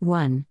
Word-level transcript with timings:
1. 0.00 0.44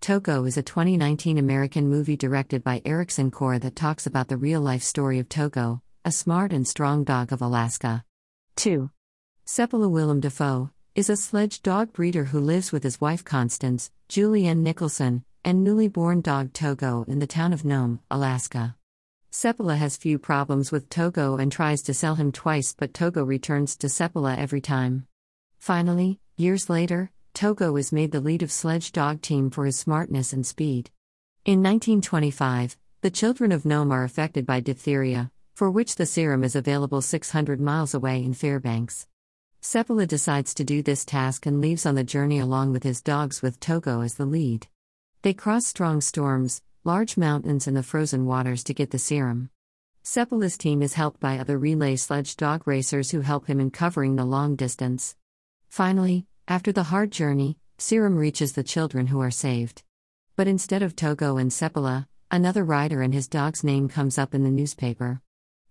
Togo 0.00 0.44
is 0.44 0.56
a 0.56 0.62
2019 0.62 1.38
American 1.38 1.88
movie 1.88 2.16
directed 2.16 2.64
by 2.64 2.82
Ericson 2.84 3.30
Core 3.30 3.60
that 3.60 3.76
talks 3.76 4.06
about 4.06 4.26
the 4.26 4.36
real 4.36 4.60
life 4.60 4.82
story 4.82 5.20
of 5.20 5.28
Togo, 5.28 5.82
a 6.04 6.10
smart 6.10 6.52
and 6.52 6.66
strong 6.66 7.04
dog 7.04 7.32
of 7.32 7.40
Alaska. 7.40 8.04
2. 8.56 8.90
Seppala 9.46 9.88
Willem 9.88 10.18
Dafoe 10.18 10.70
is 10.96 11.08
a 11.08 11.16
sledge 11.16 11.62
dog 11.62 11.92
breeder 11.92 12.24
who 12.24 12.40
lives 12.40 12.72
with 12.72 12.82
his 12.82 13.00
wife 13.00 13.24
Constance, 13.24 13.92
Julianne 14.08 14.62
Nicholson, 14.62 15.22
and 15.44 15.62
newly 15.62 15.86
born 15.86 16.20
dog 16.20 16.52
Togo 16.52 17.04
in 17.06 17.20
the 17.20 17.26
town 17.28 17.52
of 17.52 17.64
Nome, 17.64 18.00
Alaska. 18.10 18.74
Seppala 19.30 19.76
has 19.76 19.96
few 19.96 20.18
problems 20.18 20.72
with 20.72 20.88
Togo 20.88 21.36
and 21.36 21.52
tries 21.52 21.82
to 21.82 21.94
sell 21.94 22.16
him 22.16 22.32
twice, 22.32 22.74
but 22.76 22.94
Togo 22.94 23.22
returns 23.22 23.76
to 23.76 23.86
Seppala 23.86 24.36
every 24.36 24.60
time. 24.60 25.06
Finally, 25.60 26.18
years 26.36 26.68
later, 26.68 27.12
Togo 27.38 27.76
is 27.76 27.92
made 27.92 28.10
the 28.10 28.20
lead 28.20 28.42
of 28.42 28.50
sledge 28.50 28.90
dog 28.90 29.22
team 29.22 29.48
for 29.48 29.64
his 29.64 29.78
smartness 29.78 30.32
and 30.32 30.44
speed. 30.44 30.90
In 31.44 31.62
1925, 31.62 32.76
the 33.00 33.12
children 33.12 33.52
of 33.52 33.64
Nome 33.64 33.92
are 33.92 34.02
affected 34.02 34.44
by 34.44 34.58
diphtheria, 34.58 35.30
for 35.54 35.70
which 35.70 35.94
the 35.94 36.04
serum 36.04 36.42
is 36.42 36.56
available 36.56 37.00
600 37.00 37.60
miles 37.60 37.94
away 37.94 38.24
in 38.24 38.34
Fairbanks. 38.34 39.06
Seppala 39.62 40.08
decides 40.08 40.52
to 40.54 40.64
do 40.64 40.82
this 40.82 41.04
task 41.04 41.46
and 41.46 41.60
leaves 41.60 41.86
on 41.86 41.94
the 41.94 42.02
journey 42.02 42.40
along 42.40 42.72
with 42.72 42.82
his 42.82 43.00
dogs 43.00 43.40
with 43.40 43.60
Togo 43.60 44.00
as 44.00 44.14
the 44.14 44.26
lead. 44.26 44.66
They 45.22 45.32
cross 45.32 45.64
strong 45.64 46.00
storms, 46.00 46.60
large 46.82 47.16
mountains, 47.16 47.68
and 47.68 47.76
the 47.76 47.84
frozen 47.84 48.26
waters 48.26 48.64
to 48.64 48.74
get 48.74 48.90
the 48.90 48.98
serum. 48.98 49.50
Seppala's 50.02 50.58
team 50.58 50.82
is 50.82 50.94
helped 50.94 51.20
by 51.20 51.38
other 51.38 51.56
relay 51.56 51.94
sledge 51.94 52.36
dog 52.36 52.66
racers 52.66 53.12
who 53.12 53.20
help 53.20 53.46
him 53.46 53.60
in 53.60 53.70
covering 53.70 54.16
the 54.16 54.24
long 54.24 54.56
distance. 54.56 55.14
Finally, 55.68 56.26
after 56.48 56.72
the 56.72 56.84
hard 56.84 57.12
journey, 57.12 57.58
serum 57.76 58.16
reaches 58.16 58.52
the 58.52 58.62
children 58.62 59.08
who 59.08 59.20
are 59.20 59.30
saved. 59.30 59.82
But 60.34 60.48
instead 60.48 60.82
of 60.82 60.96
Togo 60.96 61.36
and 61.36 61.50
Seppala, 61.50 62.06
another 62.30 62.64
rider 62.64 63.02
and 63.02 63.12
his 63.12 63.28
dog's 63.28 63.62
name 63.62 63.86
comes 63.86 64.16
up 64.16 64.34
in 64.34 64.44
the 64.44 64.50
newspaper. 64.50 65.20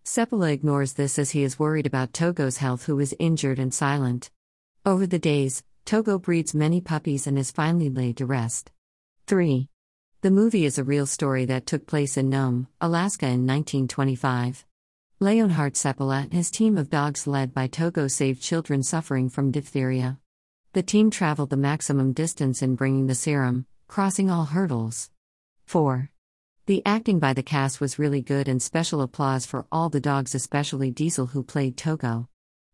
Seppala 0.05 0.53
ignores 0.53 0.93
this 0.93 1.17
as 1.17 1.31
he 1.31 1.41
is 1.41 1.57
worried 1.57 1.87
about 1.87 2.13
Togo's 2.13 2.57
health, 2.57 2.85
who 2.85 2.99
is 2.99 3.15
injured 3.17 3.57
and 3.57 3.73
silent. 3.73 4.29
Over 4.85 5.07
the 5.07 5.17
days, 5.17 5.63
Togo 5.83 6.19
breeds 6.19 6.53
many 6.53 6.79
puppies 6.79 7.25
and 7.25 7.39
is 7.39 7.49
finally 7.49 7.89
laid 7.89 8.17
to 8.17 8.27
rest. 8.27 8.71
3. 9.25 9.67
The 10.21 10.31
movie 10.31 10.65
is 10.65 10.77
a 10.77 10.83
real 10.83 11.07
story 11.07 11.45
that 11.45 11.65
took 11.65 11.87
place 11.87 12.17
in 12.17 12.29
Nome, 12.29 12.67
Alaska 12.79 13.25
in 13.25 13.47
1925. 13.47 14.63
Leonhard 15.19 15.73
Seppala 15.73 16.25
and 16.25 16.33
his 16.33 16.51
team 16.51 16.77
of 16.77 16.91
dogs 16.91 17.25
led 17.25 17.51
by 17.51 17.65
Togo 17.65 18.07
saved 18.07 18.43
children 18.43 18.83
suffering 18.83 19.27
from 19.27 19.49
diphtheria. 19.49 20.19
The 20.77 20.83
team 20.83 21.09
traveled 21.09 21.49
the 21.49 21.57
maximum 21.57 22.13
distance 22.13 22.61
in 22.61 22.75
bringing 22.75 23.07
the 23.07 23.15
serum, 23.15 23.65
crossing 23.87 24.29
all 24.29 24.45
hurdles. 24.45 25.09
4. 25.65 26.11
The 26.67 26.83
acting 26.85 27.17
by 27.17 27.33
the 27.33 27.41
cast 27.41 27.81
was 27.81 27.97
really 27.97 28.21
good 28.21 28.47
and 28.47 28.61
special 28.61 29.01
applause 29.01 29.43
for 29.43 29.65
all 29.71 29.89
the 29.89 29.99
dogs, 29.99 30.35
especially 30.35 30.91
Diesel, 30.91 31.25
who 31.25 31.41
played 31.41 31.77
Togo. 31.77 32.29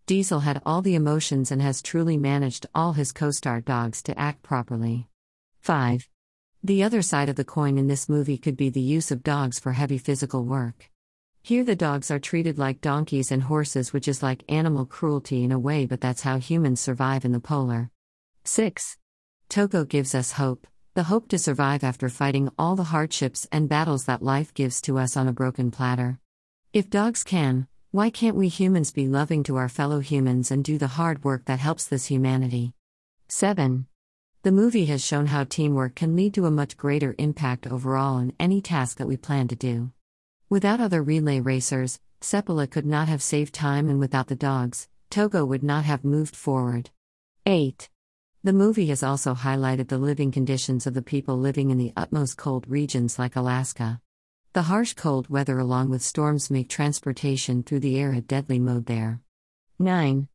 Diesel 0.06 0.42
had 0.42 0.62
all 0.66 0.82
the 0.82 0.96
emotions 0.96 1.50
and 1.50 1.62
has 1.62 1.82
truly 1.82 2.18
managed 2.18 2.66
all 2.76 2.92
his 2.92 3.14
co 3.14 3.32
star 3.32 3.62
dogs 3.62 4.04
to 4.04 4.20
act 4.20 4.44
properly. 4.44 5.08
5. 5.62 6.10
The 6.62 6.84
other 6.84 7.02
side 7.02 7.30
of 7.30 7.38
the 7.38 7.46
coin 7.46 7.78
in 7.78 7.88
this 7.88 8.10
movie 8.10 8.38
could 8.38 8.58
be 8.58 8.70
the 8.70 8.82
use 8.82 9.12
of 9.12 9.24
dogs 9.24 9.60
for 9.60 9.72
heavy 9.72 9.98
physical 9.98 10.44
work. 10.44 10.90
Here, 11.42 11.64
the 11.64 11.74
dogs 11.78 12.12
are 12.12 12.20
treated 12.20 12.60
like 12.60 12.82
donkeys 12.82 13.32
and 13.32 13.44
horses, 13.44 13.94
which 13.94 14.10
is 14.10 14.22
like 14.22 14.44
animal 14.50 14.86
cruelty 14.86 15.46
in 15.46 15.54
a 15.54 15.60
way, 15.60 15.86
but 15.86 16.02
that's 16.02 16.24
how 16.24 16.38
humans 16.38 16.82
survive 16.82 17.24
in 17.24 17.32
the 17.32 17.40
polar. 17.40 17.92
6. 18.46 18.98
Togo 19.48 19.86
gives 19.86 20.14
us 20.14 20.34
hope 20.34 20.68
the 20.96 21.04
hope 21.04 21.28
to 21.30 21.40
survive 21.40 21.84
after 21.84 22.08
fighting 22.08 22.50
all 22.60 22.76
the 22.76 22.84
hardships 22.84 23.48
and 23.52 23.68
battles 23.68 24.06
that 24.06 24.22
life 24.22 24.54
gives 24.54 24.80
to 24.82 25.00
us 25.00 25.18
on 25.18 25.28
a 25.28 25.34
broken 25.34 25.72
platter. 25.72 26.20
If 26.72 26.90
dogs 26.90 27.24
can, 27.24 27.68
why 27.90 28.12
can't 28.12 28.36
we 28.36 28.48
humans 28.48 28.92
be 28.92 29.08
loving 29.08 29.44
to 29.44 29.56
our 29.56 29.70
fellow 29.70 30.02
humans 30.02 30.52
and 30.52 30.64
do 30.64 30.78
the 30.78 31.00
hard 31.00 31.24
work 31.24 31.46
that 31.46 31.60
helps 31.60 31.88
this 31.88 32.08
humanity? 32.08 32.74
7. 33.28 33.88
The 34.44 34.52
movie 34.52 34.86
has 34.86 35.04
shown 35.04 35.28
how 35.28 35.46
teamwork 35.46 35.96
can 35.96 36.16
lead 36.16 36.36
to 36.36 36.46
a 36.46 36.52
much 36.52 36.78
greater 36.78 37.16
impact 37.18 37.66
overall 37.66 38.20
in 38.20 38.34
any 38.40 38.62
task 38.62 38.98
that 38.98 39.08
we 39.08 39.18
plan 39.18 39.48
to 39.48 39.56
do. 39.56 39.92
Without 40.50 40.80
other 40.80 41.02
relay 41.02 41.40
racers, 41.40 42.00
Seppala 42.22 42.70
could 42.70 42.86
not 42.86 43.08
have 43.08 43.24
saved 43.24 43.54
time, 43.54 43.90
and 43.90 44.00
without 44.00 44.28
the 44.28 44.36
dogs, 44.36 44.90
Togo 45.10 45.44
would 45.44 45.64
not 45.64 45.86
have 45.86 46.04
moved 46.04 46.36
forward. 46.36 46.92
8. 47.48 47.90
The 48.46 48.52
movie 48.52 48.88
has 48.88 49.04
also 49.04 49.34
highlighted 49.34 49.88
the 49.88 49.98
living 49.98 50.30
conditions 50.30 50.86
of 50.86 50.94
the 50.94 51.02
people 51.02 51.38
living 51.38 51.72
in 51.72 51.78
the 51.78 51.94
utmost 51.96 52.36
cold 52.36 52.66
regions 52.68 53.18
like 53.18 53.38
Alaska. 53.38 54.02
The 54.52 54.64
harsh 54.64 54.96
cold 54.96 55.30
weather, 55.30 55.60
along 55.60 55.92
with 55.92 56.02
storms, 56.02 56.52
make 56.52 56.68
transportation 56.68 57.64
through 57.64 57.80
the 57.80 57.98
air 57.98 58.12
a 58.12 58.20
deadly 58.20 58.60
mode 58.60 58.86
there. 58.86 59.22
9. 59.80 60.28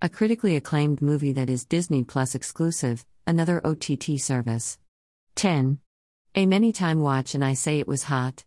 A 0.00 0.08
critically 0.08 0.56
acclaimed 0.56 1.00
movie 1.00 1.32
that 1.34 1.48
is 1.48 1.64
Disney 1.64 2.02
Plus 2.02 2.34
exclusive, 2.34 3.06
another 3.28 3.64
OTT 3.64 4.18
service. 4.18 4.80
10. 5.36 5.78
A 6.34 6.46
many 6.46 6.72
time 6.72 7.00
watch, 7.00 7.32
and 7.32 7.44
I 7.44 7.54
say 7.54 7.78
it 7.78 7.86
was 7.86 8.02
hot. 8.02 8.40